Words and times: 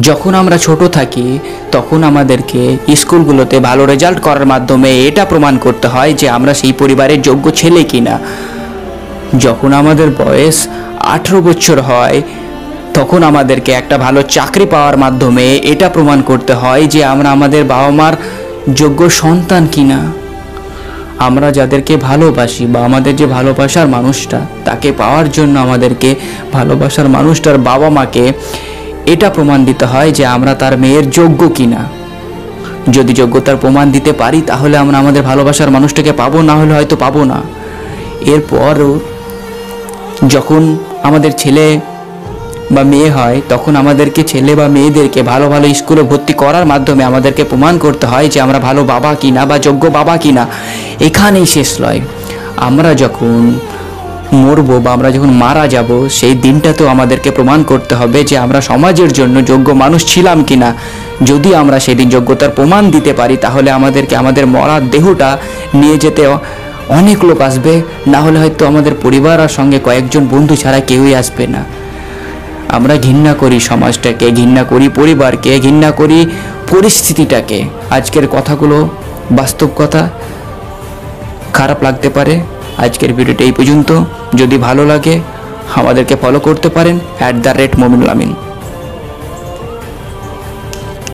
যখন 0.00 0.34
আমরা 0.34 0.58
ছোট 0.58 0.82
থাকি, 0.82 1.38
তখন 1.72 2.02
আমাদেরকে 2.04 2.76
স্কুলগুলোতে 2.96 3.60
ভালো 3.60 3.86
রেজাল্ট 3.86 4.20
করার 4.20 4.46
মাধ্যমে 4.46 5.06
এটা 5.06 5.24
প্রমাণ 5.24 5.58
করতে 5.58 5.88
হয় 5.88 6.14
যে 6.14 6.28
আমরা 6.28 6.54
সেই 6.54 6.72
পরিবারের 6.72 7.22
যোগ্য 7.22 7.50
ছেলে 7.50 7.84
কিনা। 7.84 8.18
যখন 9.38 9.72
আমাদের 9.72 10.10
বয়স 10.10 10.68
আঠেরো 11.00 11.42
বছর 11.42 11.80
হয়, 11.80 12.22
তখন 12.94 13.22
আমাদেরকে 13.22 13.72
একটা 13.72 13.98
ভালো 13.98 14.22
চাকরি 14.22 14.66
পাওয়ার 14.66 14.96
মাধ্যমে 14.96 15.56
এটা 15.56 15.88
প্রমাণ 15.88 16.22
করতে 16.22 16.52
হয় 16.54 16.86
যে 16.86 17.04
আমরা 17.04 17.30
আমাদের 17.30 17.64
বাবা 17.64 17.90
মার 17.90 18.14
যোগ্য 18.74 19.10
সন্তান 19.10 19.66
কিনা। 19.66 20.12
আমরা 21.18 21.52
যাদেরকে 21.52 21.96
ভালোবাসি 21.96 22.66
বা 22.66 22.84
আমাদের 22.84 23.16
যে 23.16 23.26
ভালোবাসার 23.26 23.88
মানুষটা, 23.88 24.40
তাকে 24.64 24.92
পাওয়ার 24.92 25.30
জন্য 25.30 25.58
আমাদেরকে 25.60 26.14
ভালোবাসার 26.52 27.08
মানুষটার 27.08 27.58
বাবা 27.58 27.90
মাকে 27.90 28.32
এটা 29.06 29.30
প্রমাণ 29.30 29.64
দিতে 29.64 29.84
হয় 29.86 30.10
যে 30.12 30.26
আমরা 30.26 30.54
তার 30.54 30.78
মেয়ের 30.78 31.10
যোগ্য 31.10 31.48
কিনা। 31.48 31.88
যদি 32.90 33.12
যোগ্যতার 33.12 33.56
প্রমাণ 33.56 33.90
দিতে 33.90 34.12
পারি, 34.12 34.42
তাহলে 34.42 34.76
আমরা 34.76 34.98
আমাদের 34.98 35.22
ভালোবাসার 35.22 35.70
মানুষটাকে 35.70 36.12
পাবো, 36.12 36.42
না 36.42 36.54
হলে 36.54 36.74
হয়তো 36.74 36.96
পাবো 36.96 37.24
না। 37.24 37.42
এরপরও 38.20 38.98
যখন 40.28 40.76
আমাদের 41.02 41.32
ছেলে 41.32 41.80
বা 42.70 42.82
মেয়ে 42.84 43.10
হয়, 43.10 43.40
তখন 43.48 43.76
আমাদেরকে 43.76 44.22
ছেলে 44.22 44.54
বা 44.54 44.68
মেয়েদেরকে 44.68 45.22
ভালো 45.22 45.48
ভালো 45.48 45.74
স্কুলে 45.74 46.02
ভর্তি 46.02 46.32
করার 46.32 46.66
মাধ্যমে 46.66 47.04
আমাদেরকে 47.04 47.44
প্রমাণ 47.44 47.78
করতে 47.78 48.06
হয় 48.06 48.28
যে 48.28 48.40
আমরা 48.40 48.58
ভালো 48.58 48.84
বাবা 48.84 49.14
কিনা 49.14 49.46
বা 49.46 49.58
যোগ্য 49.58 49.86
বাবা 49.86 50.16
কিনা। 50.16 50.46
এখানেই 51.00 51.46
শেষ 51.46 51.80
নয় 51.80 52.00
আমরা 52.56 52.94
যখন 52.94 53.54
মরবো 54.32 54.80
বা 54.80 54.92
আমরা 54.92 55.10
যখন 55.10 55.30
মারা 55.30 55.68
যাব, 55.68 56.08
সেই 56.08 56.34
দিনটাতেও 56.34 56.88
আমাদেরকে 56.88 57.30
প্রমাণ 57.30 57.62
করতে 57.62 57.94
হবে 57.94 58.24
যে 58.24 58.38
আমরা 58.38 58.60
সমাজের 58.60 59.12
জন্য 59.12 59.44
যোগ্য 59.44 59.72
মানুষ 59.72 60.06
ছিলাম 60.06 60.44
কিনা। 60.44 60.74
যদি 61.22 61.54
আমরা 61.54 61.80
সেদিন 61.80 62.08
যোগ্যতার 62.08 62.50
প্রমাণ 62.50 62.90
দিতে 62.90 63.12
পারি, 63.12 63.36
তাহলে 63.36 63.70
আমাদেরকে, 63.70 64.16
আমাদের 64.16 64.46
মরার 64.46 64.90
দেহটা 64.90 65.38
নিয়ে 65.74 65.98
যেতে 65.98 66.26
অনেক 66.88 67.24
লোক 67.24 67.40
আসবে। 67.40 67.82
না 68.06 68.20
হলে 68.20 68.38
হয়তো 68.38 68.66
আমাদের 68.66 68.92
পরিবার 69.02 69.40
আর 69.40 69.48
সঙ্গে 69.48 69.78
কয়েকজন 69.84 70.26
বন্ধু 70.30 70.56
ছাড়া 70.56 70.80
কেউই 70.80 71.14
আসবে 71.14 71.46
না। 71.46 71.64
আমরা 72.68 72.96
ঘৃণা 72.96 73.34
করি 73.34 73.60
সমাজটাকে, 73.60 74.30
ঘৃণা 74.30 74.64
করি 74.64 74.88
পরিবারকে, 74.88 75.60
ঘৃণা 75.60 75.90
করি 75.90 76.26
পরিস্থিতিটাকে। 76.70 77.64
আজকের 77.90 78.28
কথাগুলো 78.28 78.88
বাস্তব 79.30 79.68
কথা, 79.76 80.08
খারাপ 81.52 81.82
লাগতে 81.82 82.08
পারে। 82.08 82.40
আজকের 82.78 83.12
ভিডিওটা 83.12 83.44
এই 83.44 83.52
পর্যন্ত। 83.52 83.90
যদি 84.34 84.56
ভালো 84.58 84.82
লাগে, 84.86 85.14
আমাদেরকে 85.74 86.14
ফলো 86.16 86.40
করতে 86.40 86.68
পারেন 86.68 86.98
at 87.18 87.34
the 87.34 87.48
rate 87.48 87.72
Mominul 87.78 88.08
Amin. 88.08 88.34